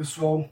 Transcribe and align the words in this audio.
pessoal, 0.00 0.50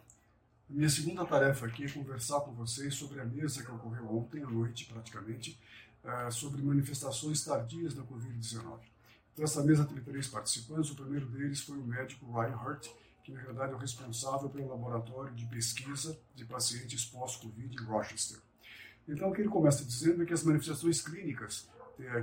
minha 0.68 0.90
segunda 0.90 1.24
tarefa 1.24 1.64
aqui 1.64 1.86
é 1.86 1.88
conversar 1.88 2.38
com 2.40 2.52
vocês 2.52 2.94
sobre 2.94 3.18
a 3.18 3.24
mesa 3.24 3.62
que 3.62 3.72
ocorreu 3.72 4.14
ontem 4.14 4.42
à 4.42 4.46
noite, 4.46 4.84
praticamente, 4.84 5.58
uh, 6.04 6.30
sobre 6.30 6.60
manifestações 6.60 7.42
tardias 7.42 7.94
da 7.94 8.02
Covid-19. 8.02 8.78
Então, 9.32 9.42
essa 9.42 9.64
mesa 9.64 9.86
teve 9.86 10.02
três 10.02 10.28
participantes. 10.28 10.90
O 10.90 10.96
primeiro 10.96 11.24
deles 11.24 11.62
foi 11.62 11.78
o 11.78 11.82
médico 11.82 12.30
Ryan 12.30 12.58
Hurt, 12.58 12.88
que 13.24 13.32
na 13.32 13.40
verdade 13.40 13.72
é 13.72 13.74
o 13.74 13.78
responsável 13.78 14.50
pelo 14.50 14.68
laboratório 14.68 15.34
de 15.34 15.46
pesquisa 15.46 16.20
de 16.34 16.44
pacientes 16.44 17.06
pós-Covid 17.06 17.74
em 17.74 17.86
Rochester. 17.86 18.38
Então, 19.08 19.30
o 19.30 19.32
que 19.32 19.40
ele 19.40 19.48
começa 19.48 19.82
dizendo 19.82 20.22
é 20.22 20.26
que 20.26 20.34
as 20.34 20.44
manifestações 20.44 21.00
clínicas 21.00 21.70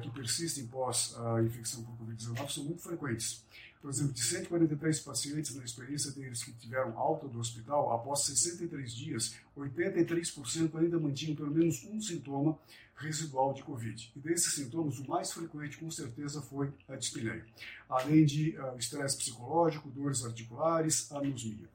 que 0.01 0.09
persistem 0.09 0.65
pós 0.67 1.15
a 1.17 1.41
infecção 1.41 1.83
por 1.83 2.05
Covid-19 2.05 2.49
são 2.49 2.63
muito 2.63 2.81
frequentes. 2.81 3.43
Por 3.81 3.91
exemplo, 3.91 4.13
de 4.13 4.23
143 4.23 4.99
pacientes 5.01 5.55
na 5.55 5.63
experiência 5.63 6.11
deles 6.11 6.43
que 6.43 6.51
tiveram 6.53 6.97
alta 6.97 7.27
do 7.27 7.39
hospital, 7.39 7.93
após 7.93 8.21
63 8.21 8.91
dias, 8.91 9.35
83% 9.55 10.75
ainda 10.79 10.99
mantinham 10.99 11.35
pelo 11.35 11.51
menos 11.51 11.83
um 11.83 12.01
sintoma 12.01 12.57
residual 12.95 13.53
de 13.53 13.61
Covid. 13.61 14.11
E 14.15 14.19
desses 14.19 14.55
sintomas, 14.55 14.97
o 14.97 15.07
mais 15.07 15.31
frequente, 15.31 15.77
com 15.77 15.91
certeza, 15.91 16.41
foi 16.41 16.73
a 16.87 16.95
dispneia, 16.95 17.45
além 17.87 18.25
de 18.25 18.57
uh, 18.57 18.75
estresse 18.77 19.17
psicológico, 19.17 19.87
dores 19.89 20.25
articulares, 20.25 21.11
anosmia. 21.11 21.69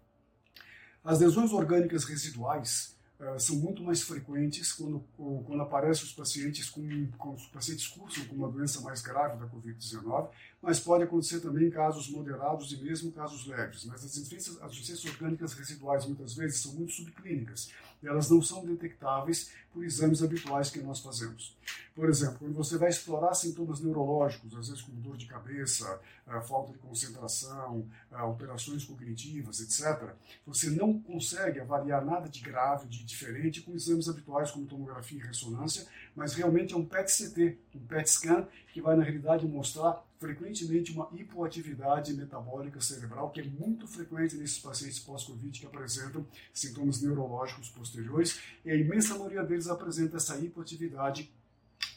As 1.05 1.21
lesões 1.21 1.53
orgânicas 1.53 2.05
residuais 2.05 2.97
são 3.39 3.57
muito 3.57 3.83
mais 3.83 4.03
frequentes 4.03 4.73
quando, 4.73 5.05
quando 5.17 5.63
aparecem 5.63 6.05
os 6.05 6.13
pacientes 6.13 6.71
com, 6.71 7.07
com 7.19 7.35
os 7.35 7.47
pacientes 7.47 7.87
cursam 7.87 8.25
com 8.25 8.35
uma 8.35 8.51
doença 8.51 8.81
mais 8.81 9.03
grave 9.03 9.39
da 9.39 9.47
Covid-19, 9.47 10.31
mas 10.63 10.79
pode 10.79 11.05
acontecer 11.05 11.41
também 11.41 11.69
em 11.69 11.71
casos 11.71 12.11
moderados 12.11 12.71
e 12.73 12.77
mesmo 12.83 13.11
casos 13.13 13.47
leves. 13.47 13.85
Mas 13.87 14.05
as 14.05 14.13
doenças, 14.13 14.61
as 14.63 14.73
doenças 14.73 15.05
orgânicas 15.05 15.55
residuais 15.55 16.05
muitas 16.07 16.35
vezes 16.35 16.61
são 16.61 16.75
muito 16.75 16.93
subclínicas. 16.93 17.71
Elas 18.03 18.31
não 18.31 18.41
são 18.41 18.65
detectáveis 18.65 19.53
por 19.73 19.85
exames 19.85 20.23
habituais 20.23 20.71
que 20.71 20.81
nós 20.81 21.01
fazemos. 21.01 21.57
Por 21.95 22.09
exemplo, 22.09 22.39
quando 22.39 22.55
você 22.55 22.79
vai 22.79 22.89
explorar 22.89 23.35
sintomas 23.35 23.81
neurológicos, 23.81 24.57
às 24.57 24.69
vezes 24.69 24.83
como 24.83 25.01
dor 25.01 25.17
de 25.17 25.27
cabeça, 25.27 26.01
eh, 26.27 26.41
falta 26.41 26.73
de 26.73 26.79
concentração, 26.79 27.87
eh, 28.11 28.17
alterações 28.17 28.85
cognitivas, 28.85 29.61
etc., 29.61 30.15
você 30.47 30.71
não 30.71 30.99
consegue 30.99 31.61
avaliar 31.61 32.05
nada 32.05 32.29
de 32.29 32.41
grave, 32.41 32.89
de 32.89 33.05
diferente 33.05 33.61
com 33.61 33.75
exames 33.75 34.09
habituais 34.09 34.51
como 34.51 34.67
tomografia 34.67 35.19
e 35.19 35.27
ressonância, 35.27 35.87
mas 36.17 36.33
realmente 36.33 36.73
é 36.73 36.77
um 36.77 36.87
PET-CT, 36.87 37.59
um 37.75 37.81
PET-scan, 37.81 38.47
que 38.73 38.81
vai 38.81 38.97
na 38.97 39.03
realidade 39.03 39.47
mostrar 39.47 40.03
frequentemente 40.21 40.93
uma 40.93 41.09
hipoatividade 41.13 42.13
metabólica 42.13 42.79
cerebral, 42.79 43.31
que 43.31 43.41
é 43.41 43.45
muito 43.45 43.89
frequente 43.89 44.37
nesses 44.37 44.59
pacientes 44.59 44.99
pós-Covid 44.99 45.59
que 45.59 45.67
apresentam 45.67 46.27
sintomas 46.53 47.01
neurológicos 47.01 47.71
posteriores, 47.71 48.39
e 48.63 48.71
a 48.71 48.77
imensa 48.77 49.17
maioria 49.17 49.43
deles 49.43 49.67
apresenta 49.67 50.19
essa 50.19 50.37
hipoatividade 50.37 51.33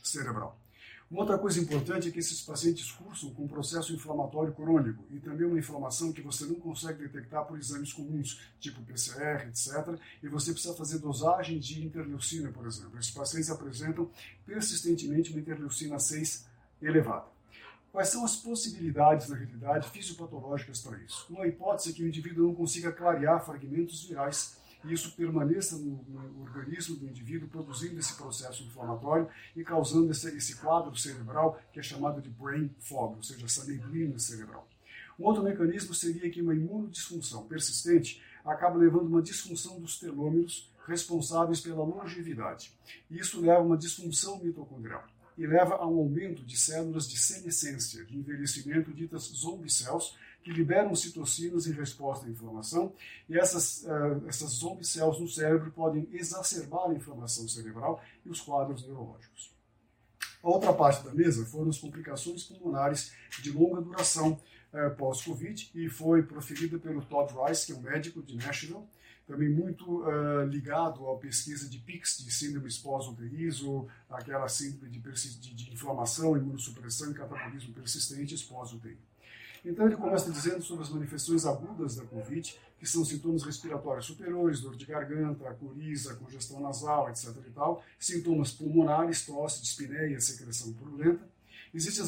cerebral. 0.01 0.57
Uma 1.11 1.19
outra 1.19 1.37
coisa 1.37 1.59
importante 1.59 2.07
é 2.07 2.11
que 2.11 2.19
esses 2.19 2.41
pacientes 2.41 2.89
cursam 2.91 3.31
com 3.31 3.43
um 3.43 3.47
processo 3.47 3.93
inflamatório 3.93 4.53
crônico 4.53 5.03
e 5.11 5.19
também 5.19 5.45
uma 5.45 5.59
inflamação 5.59 6.13
que 6.13 6.21
você 6.21 6.45
não 6.45 6.55
consegue 6.55 7.03
detectar 7.03 7.45
por 7.45 7.59
exames 7.59 7.91
comuns, 7.91 8.41
tipo 8.57 8.81
PCR, 8.83 9.47
etc. 9.47 9.99
E 10.23 10.29
você 10.29 10.53
precisa 10.53 10.73
fazer 10.73 10.99
dosagem 10.99 11.59
de 11.59 11.85
interleucina, 11.85 12.51
por 12.51 12.65
exemplo. 12.65 12.97
Esses 12.97 13.11
pacientes 13.11 13.49
apresentam 13.51 14.09
persistentemente 14.45 15.29
uma 15.29 15.41
interleucina 15.41 15.99
6 15.99 16.47
elevada. 16.81 17.32
Quais 17.93 18.09
são 18.09 18.25
as 18.25 18.35
possibilidades, 18.35 19.29
na 19.29 19.35
realidade, 19.35 19.87
fisiopatológicas 19.91 20.81
para 20.81 20.97
isso? 20.97 21.27
Uma 21.29 21.45
hipótese 21.45 21.91
é 21.91 21.93
que 21.93 22.03
o 22.03 22.07
indivíduo 22.07 22.47
não 22.47 22.55
consiga 22.55 22.91
clarear 22.91 23.45
fragmentos 23.45 24.03
virais 24.05 24.57
e 24.83 24.91
isso 24.91 25.15
permaneça 25.15 25.77
no, 25.77 26.03
no, 26.09 26.41
organismo 26.41 26.95
do 26.95 27.07
indivíduo, 27.07 27.47
produzindo 27.47 27.99
esse 27.99 28.15
processo 28.17 28.63
inflamatório 28.63 29.29
e 29.55 29.63
causando 29.63 30.09
esse, 30.09 30.27
esse 30.35 30.55
quadro 30.55 30.95
cerebral 30.95 31.61
que 31.71 31.79
é 31.79 31.83
chamado 31.83 32.19
de 32.19 32.31
brain 32.31 32.67
fog, 32.79 33.15
ou 33.15 33.21
seja, 33.21 33.45
essa 33.45 33.63
neblina 33.63 34.17
cerebral. 34.17 34.67
Um 35.19 35.25
outro 35.25 35.43
mecanismo 35.43 35.93
seria 35.93 36.31
que 36.31 36.41
uma 36.41 36.55
imunodisfunção 36.55 37.45
persistente 37.45 38.23
acaba 38.43 38.75
levando 38.75 39.05
a 39.05 39.09
uma 39.09 39.21
disfunção 39.21 39.79
dos 39.79 39.99
telômeros 39.99 40.67
responsáveis 40.87 41.61
pela 41.61 41.83
longevidade. 41.83 42.73
Isso 43.11 43.39
leva 43.39 43.59
a 43.59 43.63
uma 43.63 43.77
disfunção 43.77 44.43
mitocondrial 44.43 45.03
e 45.37 45.45
leva 45.45 45.75
a 45.75 45.87
um 45.87 45.97
aumento 45.99 46.43
de 46.43 46.57
células 46.57 47.07
de 47.07 47.17
senescência, 47.17 48.05
de 48.05 48.17
envelhecimento, 48.17 48.93
ditas 48.93 49.23
zombie 49.23 49.69
cells, 49.69 50.15
que 50.43 50.51
liberam 50.51 50.93
citocinas 50.95 51.67
em 51.67 51.71
resposta 51.71 52.25
à 52.25 52.29
inflamação, 52.29 52.93
e 53.29 53.37
essas, 53.37 53.83
uh, 53.83 54.27
essas 54.27 54.51
zombie 54.51 54.85
cells 54.85 55.19
no 55.19 55.27
cérebro 55.27 55.71
podem 55.71 56.07
exacerbar 56.11 56.89
a 56.89 56.93
inflamação 56.93 57.47
cerebral 57.47 58.03
e 58.25 58.29
os 58.29 58.41
quadros 58.41 58.85
neurológicos. 58.85 59.53
A 60.43 60.49
outra 60.49 60.73
parte 60.73 61.03
da 61.05 61.13
mesa 61.13 61.45
foram 61.45 61.69
as 61.69 61.77
complicações 61.77 62.43
pulmonares 62.43 63.13
de 63.41 63.51
longa 63.51 63.81
duração 63.81 64.33
uh, 64.73 64.93
pós-Covid, 64.97 65.71
e 65.73 65.89
foi 65.89 66.23
proferida 66.23 66.77
pelo 66.77 67.01
Todd 67.05 67.33
Rice, 67.33 67.65
que 67.65 67.71
é 67.71 67.75
um 67.75 67.81
médico 67.81 68.21
de 68.21 68.35
Nashville, 68.35 68.83
também 69.25 69.49
muito 69.49 70.03
uh, 70.03 70.45
ligado 70.45 71.09
à 71.09 71.17
pesquisa 71.17 71.69
de 71.69 71.79
PICS, 71.79 72.23
de 72.25 72.31
síndromes 72.31 72.77
pós-UTIs, 72.77 73.61
aquela 74.09 74.47
síndrome 74.49 74.89
de, 74.89 74.99
de, 74.99 75.53
de, 75.53 75.73
inflamação, 75.73 76.35
imunossupressão 76.35 77.11
e 77.11 77.13
catabolismo 77.13 77.73
persistentes 77.73 78.43
pós-UTI. 78.43 78.97
Então 79.65 79.85
ele 79.85 79.95
começa 79.95 80.29
dizendo 80.29 80.61
sobre 80.61 80.83
as 80.83 80.89
manifestações 80.89 81.45
agudas 81.45 81.95
da 81.95 82.03
COVID, 82.03 82.59
que 82.77 82.85
são 82.85 83.05
sintomas 83.05 83.43
respiratórios 83.43 84.05
superiores, 84.05 84.59
dor 84.59 84.75
de 84.75 84.85
garganta, 84.85 85.53
coriza, 85.53 86.15
congestão 86.15 86.59
nasal, 86.59 87.09
etc. 87.09 87.29
e 87.47 87.51
tal, 87.51 87.81
sintomas 87.97 88.51
pulmonares, 88.51 89.25
tosse, 89.25 89.61
dispneia, 89.61 90.19
secreção 90.19 90.73
purulenta, 90.73 91.25
Existem 91.73 92.03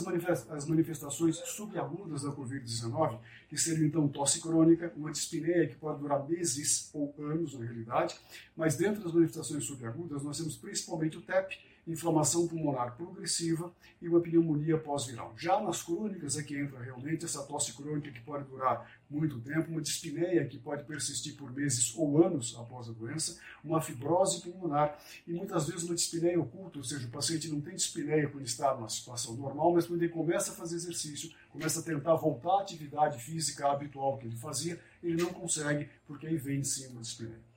as 0.50 0.66
manifestações 0.68 1.38
subagudas 1.38 2.22
da 2.22 2.30
Covid-19, 2.30 3.20
que 3.50 3.58
seriam 3.58 3.88
então 3.88 4.08
tosse 4.08 4.40
crônica, 4.40 4.94
uma 4.96 5.12
dispneia 5.12 5.68
que 5.68 5.76
pode 5.76 6.00
durar 6.00 6.28
meses 6.28 6.92
ou 6.94 7.16
anos 7.18 7.58
na 7.58 7.66
realidade, 7.66 8.16
mas 8.56 8.76
dentro 8.76 9.04
das 9.04 9.12
manifestações 9.12 9.64
subagudas 9.64 10.22
nós 10.24 10.38
temos 10.38 10.56
principalmente 10.56 11.18
o 11.18 11.22
TEP, 11.22 11.58
inflamação 11.88 12.48
pulmonar 12.48 12.96
progressiva 12.96 13.72
e 14.02 14.10
uma 14.10 14.20
pneumonia 14.20 14.78
pós-viral. 14.78 15.34
Já 15.38 15.60
nas 15.62 15.84
crônicas 15.84 16.38
é 16.38 16.44
que 16.44 16.58
entra 16.58 16.80
realmente 16.80 17.26
essa 17.26 17.44
tosse 17.44 17.74
crônica 17.74 18.12
que 18.12 18.22
pode 18.22 18.46
durar 18.46 18.90
muito 19.10 19.40
tempo, 19.40 19.72
uma 19.72 19.82
dispneia 19.82 20.46
que 20.48 20.58
pode 20.58 20.84
persistir 20.84 21.36
por 21.36 21.52
meses 21.54 21.94
ou 21.96 22.24
anos 22.24 22.56
após 22.58 22.90
a 22.90 22.92
doença, 22.92 23.40
uma 23.64 23.82
fibrose 23.82 24.42
pulmonar 24.42 25.00
e 25.28 25.34
muitas 25.34 25.68
vezes 25.68 25.84
uma 25.84 25.96
dispneia 25.96 26.40
oculta, 26.40 26.80
ou 26.80 26.84
seja, 26.84 27.08
o 27.08 27.12
paciente 27.12 27.50
não 27.50 27.62
tem 27.62 27.76
dispneia 27.76 28.28
quando 28.30 28.46
está 28.46 28.74
numa 28.74 28.90
situação 28.90 29.36
normal, 29.36 29.74
mas 29.74 29.86
quando 29.86 30.02
ele 30.02 30.12
começa 30.12 30.52
a 30.52 30.56
fazer 30.56 30.76
exercício, 30.76 31.32
começa 31.52 31.80
a 31.80 31.84
tentar 31.84 32.16
voltar 32.16 32.58
à 32.58 32.62
atividade 32.62 33.22
física 33.22 33.72
habitual 33.72 34.18
que 34.18 34.28
ele 34.28 34.36
fazia, 34.36 34.80
ele 35.04 35.22
não 35.22 35.32
consegue 35.32 35.90
porque 36.08 36.28
aí 36.28 36.38
vem 36.38 36.64
sim 36.64 36.88
uma 36.88 37.02
dispneia. 37.02 37.55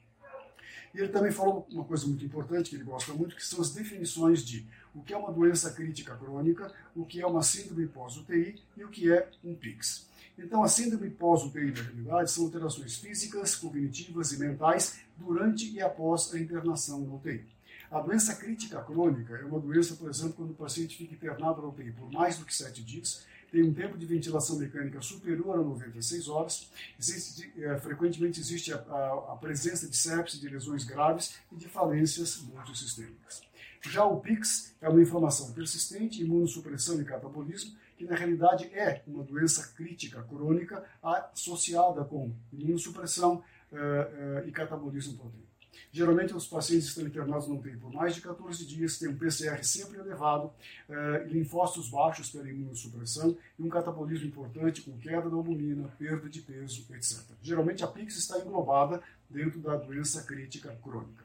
E 0.95 0.99
ele 0.99 1.09
também 1.09 1.31
falou 1.31 1.67
uma 1.71 1.85
coisa 1.85 2.07
muito 2.07 2.25
importante 2.25 2.71
que 2.71 2.77
ele 2.77 2.85
gosta 2.85 3.13
muito, 3.13 3.37
que 3.37 3.45
são 3.45 3.61
as 3.61 3.71
definições 3.71 4.45
de 4.45 4.67
o 4.95 5.03
que 5.03 5.13
é 5.13 5.17
uma 5.17 5.33
doença 5.33 5.71
crítica 5.73 6.17
crônica, 6.17 6.73
o 6.95 7.05
que 7.05 7.21
é 7.21 7.27
uma 7.27 7.43
síndrome 7.43 7.87
pós-UTI 7.87 8.61
e 8.77 8.85
o 8.85 8.89
que 8.89 9.13
é 9.13 9.31
um 9.45 9.55
PICS. 9.55 10.09
Então, 10.39 10.63
a 10.63 10.69
síndrome 10.69 11.11
pós-UTI, 11.11 11.73
na 11.73 11.83
realidade, 11.83 12.31
são 12.31 12.45
alterações 12.45 12.97
físicas, 12.97 13.57
cognitivas 13.57 14.33
e 14.33 14.39
mentais 14.39 15.01
durante 15.17 15.71
e 15.71 15.81
após 15.81 16.33
a 16.33 16.39
internação 16.39 17.01
na 17.01 17.15
UTI. 17.15 17.45
A 17.91 18.01
doença 18.01 18.35
crítica 18.37 18.81
crônica 18.83 19.35
é 19.35 19.45
uma 19.45 19.59
doença, 19.59 19.97
por 19.97 20.11
exemplo, 20.11 20.35
quando 20.35 20.51
o 20.51 20.55
paciente 20.55 20.97
fica 20.97 21.15
internado 21.15 21.63
na 21.63 21.69
UTI 21.69 21.91
por 21.93 22.11
mais 22.13 22.37
do 22.37 22.45
que 22.45 22.55
sete 22.55 22.83
dias, 22.83 23.27
tem 23.51 23.63
um 23.63 23.73
tempo 23.73 23.97
de 23.97 24.05
ventilação 24.05 24.57
mecânica 24.57 25.01
superior 25.01 25.59
a 25.59 25.63
96 25.63 26.29
horas. 26.29 26.71
Existe, 26.99 27.53
é, 27.57 27.79
frequentemente 27.79 28.41
existe 28.41 28.73
a, 28.73 28.77
a, 28.77 29.33
a, 29.33 29.37
presença 29.37 29.89
de 29.89 29.97
sepsis, 29.97 30.41
de 30.41 30.49
lesões 30.49 30.85
graves 30.85 31.39
e 31.51 31.57
de 31.57 31.69
falências 31.69 32.41
multissistêmicas. 32.43 33.43
Já 33.83 34.05
o 34.05 34.21
PIX 34.21 34.75
é 34.81 34.89
uma 34.89 35.01
inflamação 35.01 35.53
persistente, 35.53 36.23
imunossupressão 36.23 37.01
e 37.01 37.05
catabolismo, 37.05 37.77
que 37.97 38.05
na 38.05 38.15
realidade 38.15 38.67
é 38.67 39.03
uma 39.07 39.25
doença 39.25 39.73
crítica 39.75 40.23
crônica 40.23 40.85
associada 41.03 42.05
com 42.05 42.33
imunossupressão 42.53 43.43
uh, 43.73 44.45
uh, 44.45 44.49
e 44.49 44.53
catabolismo 44.53 45.17
proteico. 45.17 45.48
Geralmente, 45.91 46.35
os 46.35 46.47
pacientes 46.47 46.89
estão 46.89 47.07
internados 47.07 47.49
no 47.49 47.57
UTI 47.57 47.77
por 47.77 47.93
mais 47.93 48.15
de 48.15 48.21
14 48.21 48.67
dias, 48.67 48.99
têm 48.99 49.09
um 49.09 49.17
PCR 49.17 49.65
sempre 49.65 49.99
elevado, 49.99 50.51
eh, 50.89 51.27
linfócitos 51.29 51.89
baixos 51.89 52.31
pela 52.31 52.49
imunossupressão 52.49 53.37
e 53.59 53.63
um 53.63 53.69
catabolismo 53.69 54.27
importante 54.27 54.83
com 54.83 54.99
queda 54.99 55.31
da 55.31 55.37
albumina, 55.37 55.89
perda 55.99 56.29
de 56.29 56.43
peso, 56.43 56.85
etc. 56.93 57.25
Geralmente, 57.43 57.83
a 57.83 57.87
PIX 57.87 58.17
está 58.17 58.39
englobada 58.39 59.03
dentro 59.31 59.61
da 59.61 59.77
doença 59.77 60.23
crítica 60.25 60.77
crônica. 60.83 61.25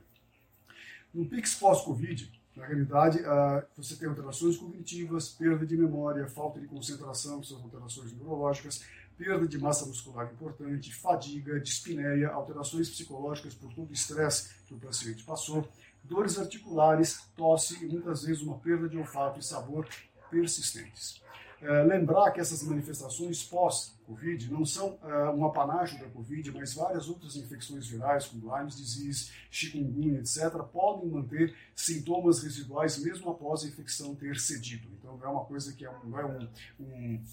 No 1.13 1.25
PIX 1.25 1.55
pós-Covid, 1.55 2.31
na 2.55 2.65
realidade, 2.67 3.19
uh, 3.19 3.65
você 3.75 3.95
tem 3.95 4.07
alterações 4.07 4.57
cognitivas, 4.57 5.29
perda 5.29 5.65
de 5.65 5.75
memória, 5.75 6.27
falta 6.27 6.59
de 6.59 6.67
concentração, 6.67 7.43
são 7.43 7.61
alterações 7.63 8.13
neurológicas, 8.13 8.85
perda 9.17 9.47
de 9.47 9.57
massa 9.57 9.85
muscular 9.85 10.31
importante, 10.31 10.93
fadiga, 10.93 11.59
dispneia, 11.59 12.29
alterações 12.29 12.89
psicológicas 12.89 13.53
por 13.53 13.73
todo 13.73 13.89
o 13.89 13.93
estresse 13.93 14.49
que 14.65 14.73
o 14.73 14.77
paciente 14.77 15.23
passou, 15.23 15.67
dores 16.03 16.37
articulares, 16.37 17.21
tosse 17.35 17.83
e 17.83 17.87
muitas 17.87 18.23
vezes 18.23 18.41
uma 18.41 18.57
perda 18.59 18.89
de 18.89 18.97
olfato 18.97 19.39
e 19.39 19.43
sabor 19.43 19.87
persistentes. 20.29 21.21
É, 21.61 21.81
lembrar 21.81 22.31
que 22.31 22.41
essas 22.41 22.61
manifestações 22.61 23.41
pós-Covid 23.41 24.51
não 24.51 24.65
são 24.65 24.99
é, 25.01 25.29
um 25.29 25.45
apanágio 25.45 25.97
da 25.97 26.09
Covid, 26.09 26.51
mas 26.51 26.73
várias 26.73 27.07
outras 27.07 27.37
infecções 27.37 27.87
virais, 27.87 28.25
como 28.25 28.53
Lyme 28.53 28.69
disease, 28.69 29.31
chikungunya, 29.49 30.19
etc., 30.19 30.61
podem 30.73 31.09
manter 31.09 31.55
sintomas 31.73 32.43
residuais 32.43 32.97
mesmo 32.97 33.31
após 33.31 33.63
a 33.63 33.67
infecção 33.67 34.13
ter 34.13 34.37
cedido. 34.37 34.89
Então, 34.99 35.17
é 35.23 35.27
uma 35.27 35.45
coisa 35.45 35.71
que 35.71 35.85
é 35.85 35.87
é 35.87 36.25
um, 36.25 36.49
um 36.81 37.23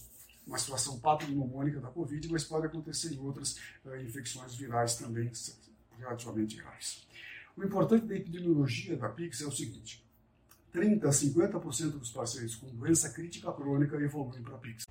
uma 0.46 0.58
situação 0.58 0.98
patognomônica 0.98 1.80
da 1.80 1.88
Covid, 1.88 2.28
mas 2.30 2.44
pode 2.44 2.66
acontecer 2.66 3.14
em 3.14 3.18
outras 3.20 3.56
uh, 3.84 3.96
infecções 3.96 4.54
virais 4.54 4.96
também 4.96 5.30
relativamente 5.98 6.56
graves. 6.56 7.06
O 7.56 7.64
importante 7.64 8.06
da 8.06 8.16
epidemiologia 8.16 8.96
da 8.96 9.08
PIX 9.08 9.42
é 9.42 9.46
o 9.46 9.52
seguinte: 9.52 10.04
30 10.72 11.06
a 11.06 11.10
50% 11.10 11.90
dos 11.98 12.10
pacientes 12.10 12.56
com 12.56 12.66
doença 12.68 13.10
crítica 13.10 13.52
crônica 13.52 13.96
evoluem 13.96 14.42
para 14.42 14.58
PIX. 14.58 14.86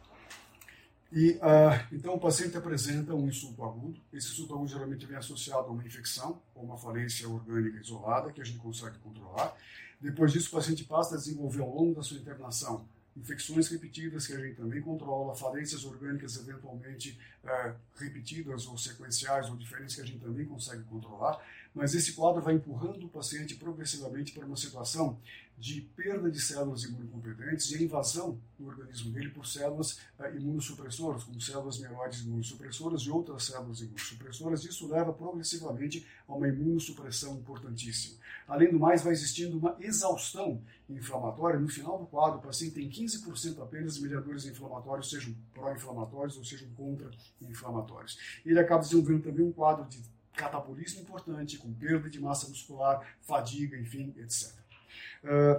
E, 1.11 1.31
uh, 1.31 1.87
então, 1.91 2.13
o 2.13 2.19
paciente 2.19 2.55
apresenta 2.55 3.15
um 3.15 3.27
insulto 3.27 3.63
agudo. 3.63 3.99
Esse 4.13 4.31
insulto 4.31 4.53
agudo 4.53 4.69
geralmente 4.69 5.05
vem 5.07 5.17
associado 5.17 5.67
a 5.67 5.71
uma 5.71 5.83
infecção 5.83 6.39
ou 6.53 6.63
uma 6.63 6.77
falência 6.77 7.27
orgânica 7.27 7.79
isolada, 7.79 8.31
que 8.31 8.39
a 8.39 8.43
gente 8.43 8.59
consegue 8.59 8.99
controlar. 8.99 9.55
Depois 9.99 10.31
disso, 10.31 10.49
o 10.49 10.51
paciente 10.51 10.83
passa 10.83 11.15
a 11.15 11.17
desenvolver 11.17 11.61
ao 11.61 11.73
longo 11.73 11.95
da 11.95 12.03
sua 12.03 12.17
internação 12.17 12.87
infecções 13.19 13.67
repetidas 13.67 14.25
que 14.25 14.33
a 14.33 14.39
gente 14.39 14.55
também 14.55 14.81
controla, 14.81 15.35
falências 15.35 15.83
orgânicas 15.83 16.37
eventualmente 16.37 17.19
é, 17.43 17.73
repetidas 17.95 18.65
ou 18.67 18.77
sequenciais 18.77 19.49
ou 19.49 19.57
diferentes 19.57 19.95
que 19.95 20.01
a 20.01 20.05
gente 20.05 20.19
também 20.19 20.45
consegue 20.45 20.83
controlar, 20.83 21.39
mas 21.73 21.93
esse 21.93 22.13
quadro 22.13 22.41
vai 22.41 22.55
empurrando 22.55 23.05
o 23.05 23.09
paciente 23.09 23.55
progressivamente 23.55 24.31
para 24.31 24.45
uma 24.45 24.57
situação 24.57 25.19
de 25.59 25.81
perda 25.81 26.31
de 26.31 26.39
células 26.39 26.83
imunocompetentes 26.83 27.69
e 27.71 27.83
invasão 27.83 28.39
no 28.57 28.67
organismo 28.67 29.11
dele 29.11 29.29
por 29.29 29.45
células 29.45 29.99
uh, 30.17 30.33
imunossupressoras, 30.33 31.25
como 31.25 31.41
células 31.41 31.77
mieloides 31.79 32.21
imunossupressoras 32.21 33.01
e 33.01 33.11
outras 33.11 33.43
células 33.43 33.81
imunossupressoras. 33.81 34.63
Isso 34.63 34.87
leva 34.87 35.11
progressivamente 35.11 36.07
a 36.25 36.33
uma 36.33 36.47
imunossupressão 36.47 37.37
importantíssima. 37.37 38.17
Além 38.47 38.71
do 38.71 38.79
mais, 38.79 39.03
vai 39.03 39.11
existindo 39.11 39.57
uma 39.57 39.75
exaustão 39.81 40.61
inflamatória. 40.89 41.59
No 41.59 41.67
final 41.67 41.99
do 41.99 42.05
quadro, 42.05 42.39
o 42.39 42.41
paciente 42.41 42.75
tem 42.75 42.89
15% 42.89 43.61
apenas 43.61 43.95
de 43.95 44.01
mediadores 44.01 44.45
inflamatórios, 44.45 45.09
sejam 45.09 45.35
pró-inflamatórios 45.53 46.37
ou 46.37 46.45
sejam 46.45 46.69
contra-inflamatórios. 46.69 48.17
Ele 48.45 48.59
acaba 48.59 48.81
desenvolvendo 48.81 49.23
também 49.23 49.45
um 49.45 49.51
quadro 49.51 49.85
de 49.89 50.01
catabolismo 50.33 51.01
importante, 51.01 51.57
com 51.57 51.73
perda 51.73 52.09
de 52.09 52.17
massa 52.17 52.47
muscular, 52.47 53.05
fadiga, 53.21 53.77
enfim, 53.77 54.13
etc. 54.17 54.57
Uh, 55.27 55.55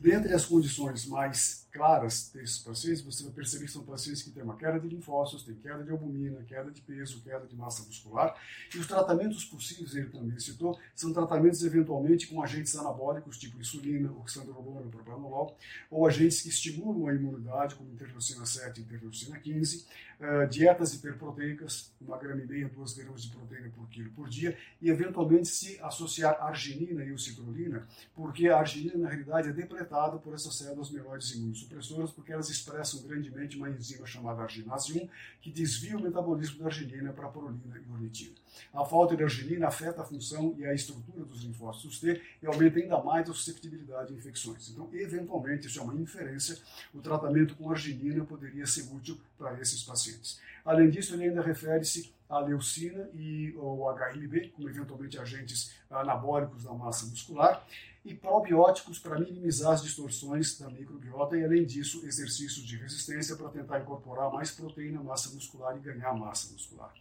dentre 0.00 0.32
as 0.32 0.44
condições 0.44 1.06
mais 1.06 1.66
claras 1.76 2.30
desses 2.32 2.58
pacientes, 2.58 3.02
você 3.02 3.22
vai 3.22 3.32
perceber 3.32 3.66
que 3.66 3.70
são 3.70 3.84
pacientes 3.84 4.22
que 4.22 4.30
têm 4.30 4.42
uma 4.42 4.56
queda 4.56 4.80
de 4.80 4.88
linfócitos, 4.88 5.44
têm 5.44 5.54
queda 5.54 5.84
de 5.84 5.90
albumina, 5.90 6.42
queda 6.44 6.70
de 6.70 6.80
peso, 6.80 7.20
queda 7.20 7.46
de 7.46 7.54
massa 7.54 7.84
muscular. 7.84 8.34
E 8.74 8.78
os 8.78 8.86
tratamentos 8.86 9.44
possíveis, 9.44 9.94
ele 9.94 10.08
também 10.08 10.38
citou, 10.38 10.78
são 10.94 11.12
tratamentos 11.12 11.62
eventualmente 11.62 12.26
com 12.28 12.42
agentes 12.42 12.74
anabólicos, 12.76 13.38
tipo 13.38 13.60
insulina, 13.60 14.10
oxandrolona, 14.12 14.88
propranolol, 14.90 15.56
ou 15.90 16.06
agentes 16.06 16.40
que 16.40 16.48
estimulam 16.48 17.08
a 17.08 17.14
imunidade, 17.14 17.74
como 17.74 17.92
interleucina 17.92 18.46
7 18.46 18.80
e 18.80 18.82
interleucina 18.82 19.38
15, 19.38 19.86
uh, 20.20 20.48
dietas 20.48 20.94
hiperproteicas, 20.94 21.92
uma 22.00 22.16
grama 22.16 22.40
e 22.40 22.46
meia, 22.46 22.68
gramas 22.68 23.22
de 23.22 23.30
proteína 23.30 23.70
por 23.70 23.86
quilo 23.88 24.10
por 24.12 24.28
dia, 24.28 24.56
e 24.80 24.88
eventualmente 24.88 25.48
se 25.48 25.78
associar 25.82 26.40
arginina 26.40 27.04
e 27.04 27.16
citrulina, 27.18 27.86
porque 28.14 28.48
a 28.48 28.58
arginina, 28.58 28.98
na 28.98 29.08
realidade, 29.08 29.48
é 29.48 29.52
depletada 29.76 30.18
por 30.18 30.34
essas 30.34 30.56
células 30.56 30.90
mieloides 30.90 31.32
imunossupressoras 31.32 31.66
supressoras 31.86 32.10
porque 32.10 32.32
elas 32.32 32.48
expressam 32.48 33.02
grandemente 33.02 33.56
uma 33.56 33.68
enzima 33.68 34.06
chamada 34.06 34.42
arginase 34.42 34.98
1 34.98 35.08
que 35.40 35.50
desvia 35.52 35.96
o 35.96 36.02
metabolismo 36.02 36.58
da 36.60 36.66
arginina 36.66 37.12
para 37.12 37.26
a 37.26 37.30
prolina 37.30 37.76
e 37.76 37.92
ornitina. 37.92 38.34
A 38.72 38.84
falta 38.84 39.16
de 39.16 39.22
arginina 39.22 39.68
afeta 39.68 40.00
a 40.00 40.04
função 40.04 40.54
e 40.58 40.64
a 40.64 40.72
estrutura 40.72 41.24
dos 41.24 41.42
linfócitos 41.42 42.00
T 42.00 42.20
e 42.42 42.46
aumenta 42.46 42.78
ainda 42.78 43.02
mais 43.02 43.28
a 43.28 43.34
susceptibilidade 43.34 44.12
a 44.12 44.16
infecções. 44.16 44.70
Então, 44.70 44.88
eventualmente, 44.92 45.66
isso 45.66 45.78
é 45.78 45.82
uma 45.82 45.94
inferência, 45.94 46.56
o 46.94 47.00
tratamento 47.00 47.54
com 47.54 47.70
arginina 47.70 48.24
poderia 48.24 48.66
ser 48.66 48.82
útil 48.94 49.18
para 49.38 49.60
esses 49.60 49.82
pacientes. 49.82 50.40
Além 50.64 50.90
disso, 50.90 51.14
ele 51.14 51.24
ainda 51.24 51.42
refere-se 51.42 52.12
à 52.28 52.40
leucina 52.40 53.08
e 53.14 53.54
ao 53.56 53.94
HMB, 53.94 54.50
como 54.54 54.68
eventualmente 54.68 55.18
agentes 55.18 55.72
anabólicos 55.88 56.64
da 56.64 56.72
massa 56.72 57.06
muscular, 57.06 57.64
e 58.06 58.14
probióticos 58.14 59.00
para 59.00 59.18
minimizar 59.18 59.72
as 59.72 59.82
distorções 59.82 60.58
da 60.58 60.70
microbiota 60.70 61.36
e, 61.36 61.44
além 61.44 61.66
disso, 61.66 62.06
exercícios 62.06 62.64
de 62.64 62.76
resistência 62.76 63.34
para 63.34 63.48
tentar 63.48 63.80
incorporar 63.80 64.32
mais 64.32 64.52
proteína, 64.52 65.02
massa 65.02 65.34
muscular 65.34 65.76
e 65.76 65.80
ganhar 65.80 66.14
massa 66.14 66.52
muscular. 66.52 66.94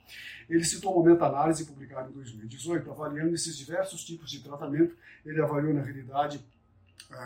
Ele 0.49 0.63
citou 0.63 0.95
uma 0.95 1.11
meta-análise 1.11 1.65
publicada 1.65 2.09
em 2.09 2.13
2018, 2.13 2.89
avaliando 2.89 3.35
esses 3.35 3.55
diversos 3.55 4.03
tipos 4.03 4.31
de 4.31 4.41
tratamento. 4.41 4.95
Ele 5.23 5.39
avaliou, 5.39 5.73
na 5.75 5.83
realidade, 5.83 6.43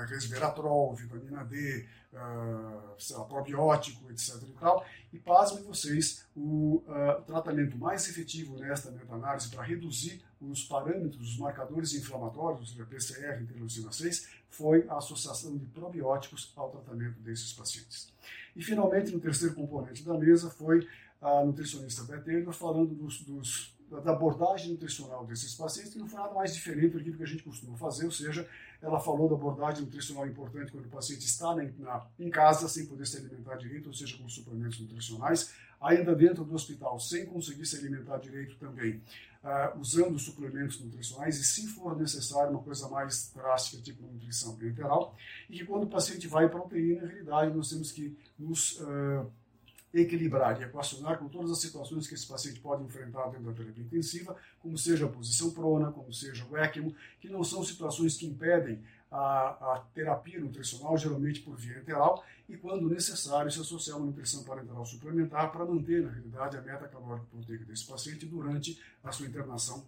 resveratrol, 0.07 0.93
vitamina 0.93 1.43
D, 1.43 1.85
uh, 2.13 3.25
probiótico, 3.25 4.09
etc. 4.11 4.41
E, 4.43 4.53
tal. 4.59 4.85
e 5.13 5.19
pasmem 5.19 5.63
vocês, 5.63 6.25
o 6.35 6.83
uh, 6.87 7.21
tratamento 7.25 7.77
mais 7.77 8.07
efetivo 8.09 8.57
nesta 8.57 8.91
meta-análise 8.91 9.49
para 9.49 9.63
reduzir 9.63 10.21
os 10.41 10.63
parâmetros, 10.63 11.33
os 11.33 11.37
marcadores 11.37 11.93
inflamatórios, 11.93 12.71
seja, 12.71 12.85
PCR, 12.85 13.41
interleucina 13.41 13.91
6, 13.91 14.29
foi 14.49 14.85
a 14.87 14.97
associação 14.97 15.57
de 15.57 15.65
probióticos 15.65 16.51
ao 16.55 16.69
tratamento 16.69 17.19
desses 17.21 17.53
pacientes. 17.53 18.11
E, 18.55 18.63
finalmente, 18.63 19.11
no 19.11 19.19
terceiro 19.19 19.55
componente 19.55 20.03
da 20.03 20.17
mesa 20.17 20.49
foi 20.49 20.87
a 21.21 21.43
nutricionista 21.43 22.03
Beth 22.03 22.51
falando 22.53 22.95
dos, 22.95 23.21
dos 23.23 23.77
da 23.89 24.11
abordagem 24.11 24.71
nutricional 24.71 25.25
desses 25.25 25.55
pacientes, 25.55 25.93
que 25.93 25.99
não 25.99 26.07
foi 26.07 26.19
nada 26.19 26.33
mais 26.33 26.53
diferente 26.53 26.97
do 26.97 27.17
que 27.17 27.23
a 27.23 27.25
gente 27.25 27.43
costuma 27.43 27.75
fazer, 27.75 28.05
ou 28.05 28.11
seja, 28.11 28.47
ela 28.81 28.99
falou 28.99 29.27
da 29.27 29.35
abordagem 29.35 29.83
nutricional 29.83 30.27
importante 30.27 30.71
quando 30.71 30.85
o 30.85 30.89
paciente 30.89 31.25
está 31.25 31.55
na, 31.55 31.63
na, 31.79 32.05
em 32.19 32.29
casa 32.29 32.69
sem 32.69 32.85
poder 32.85 33.05
se 33.07 33.17
alimentar 33.17 33.55
direito, 33.55 33.87
ou 33.87 33.93
seja, 33.93 34.17
com 34.17 34.29
suplementos 34.29 34.79
nutricionais, 34.79 35.51
ainda 35.81 36.15
dentro 36.15 36.43
do 36.43 36.53
hospital 36.53 36.99
sem 36.99 37.25
conseguir 37.25 37.65
se 37.65 37.77
alimentar 37.77 38.17
direito 38.17 38.55
também, 38.57 39.01
uh, 39.43 39.79
usando 39.79 40.19
suplementos 40.19 40.79
nutricionais 40.79 41.37
e, 41.39 41.43
se 41.43 41.67
for 41.67 41.97
necessário, 41.97 42.51
uma 42.51 42.61
coisa 42.61 42.87
mais 42.89 43.31
drástica, 43.33 43.81
tipo 43.81 44.03
nutrição 44.03 44.55
parenteral, 44.55 45.15
e 45.49 45.57
que 45.57 45.65
quando 45.65 45.83
o 45.83 45.87
paciente 45.87 46.27
vai 46.27 46.47
para 46.47 46.59
a 46.59 46.63
UTI, 46.63 46.95
na 46.95 47.07
realidade, 47.07 47.55
nós 47.55 47.69
temos 47.69 47.91
que 47.91 48.15
nos 48.37 48.79
uh, 48.81 49.31
equilibrar 49.93 50.59
e 50.59 50.63
equacionar 50.63 51.17
com 51.17 51.27
todas 51.27 51.51
as 51.51 51.59
situações 51.59 52.07
que 52.07 52.13
esse 52.13 52.27
paciente 52.27 52.59
pode 52.59 52.83
enfrentar 52.83 53.27
dentro 53.29 53.45
da 53.45 53.53
terapia 53.53 53.83
intensiva, 53.83 54.35
como 54.59 54.77
seja 54.77 55.05
a 55.05 55.09
posição 55.09 55.51
prona, 55.51 55.91
como 55.91 56.13
seja 56.13 56.45
o 56.49 56.57
ECMO, 56.57 56.95
que 57.19 57.29
não 57.29 57.43
são 57.43 57.63
situações 57.63 58.15
que 58.15 58.25
impedem 58.25 58.79
a, 59.11 59.75
a 59.75 59.83
terapia 59.93 60.39
nutricional, 60.39 60.97
geralmente 60.97 61.41
por 61.41 61.55
via 61.55 61.79
enteral, 61.79 62.23
e 62.47 62.55
quando 62.55 62.89
necessário, 62.89 63.51
se 63.51 63.59
associar 63.59 63.97
uma 63.97 64.07
nutrição 64.07 64.43
parenteral 64.43 64.85
suplementar 64.85 65.51
para 65.51 65.65
manter, 65.65 66.03
na 66.03 66.11
realidade, 66.11 66.57
a 66.57 66.61
meta 66.61 66.87
calórica 66.87 67.25
proteica 67.31 67.65
desse 67.65 67.85
paciente 67.85 68.25
durante 68.25 68.79
a 69.03 69.11
sua 69.11 69.27
internação 69.27 69.83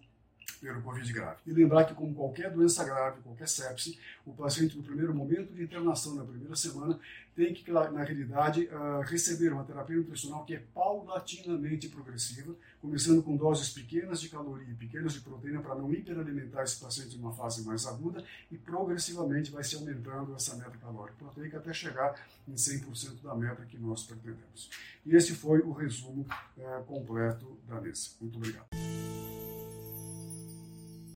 pelo 0.62 0.82
Covid 0.82 1.12
grave. 1.12 1.38
E 1.46 1.52
lembrar 1.52 1.86
que, 1.86 1.96
como 1.96 2.14
qualquer 2.14 2.52
doença 2.52 2.86
grave, 2.86 3.20
qualquer 3.22 3.50
sepse, 3.50 3.98
o 4.26 4.32
paciente, 4.32 4.78
no 4.78 4.84
primeiro 4.84 5.14
momento 5.14 5.52
de 5.52 5.64
internação, 5.64 6.14
na 6.14 6.24
primeira 6.24 6.56
semana, 6.56 7.00
tem 7.36 7.54
que, 7.54 7.72
na 7.72 8.04
realidade, 8.04 8.68
uh, 8.68 9.02
receber 9.02 9.52
uma 9.52 9.64
terapia 9.64 9.96
nutricional 9.96 10.46
que 10.46 10.54
é 10.54 10.62
paulatinamente 10.74 11.90
progressiva, 11.90 12.54
começando 12.80 13.24
com 13.24 13.36
doses 13.36 13.70
pequenas 13.70 14.22
de 14.22 14.30
caloria 14.30 14.70
e 14.70 14.76
pequenas 14.76 15.14
de 15.14 15.22
proteína 15.22 15.62
para 15.62 15.76
não 15.76 15.92
hiperalimentar 15.92 16.64
esse 16.64 16.80
paciente 16.80 17.16
em 17.16 17.20
uma 17.20 17.34
fase 17.34 17.66
mais 17.66 17.88
aguda 17.88 18.24
e 18.52 18.58
progressivamente 18.58 19.50
vai 19.50 19.64
se 19.64 19.76
aumentando 19.76 20.36
essa 20.36 20.56
meta 20.56 20.78
calórica 20.78 21.16
proteica 21.18 21.58
até 21.58 21.74
chegar 21.74 22.16
em 22.48 22.54
100% 22.54 23.22
da 23.24 23.34
meta 23.34 23.66
que 23.66 23.78
nós 23.78 24.04
pretendemos. 24.04 24.70
E 25.06 25.16
esse 25.16 25.34
foi 25.34 25.62
o 25.62 25.72
resumo 25.72 26.28
uh, 26.58 26.84
completo 26.84 27.58
da 27.68 27.80
mesa. 27.80 28.10
Muito 28.20 28.38
obrigado. 28.38 28.68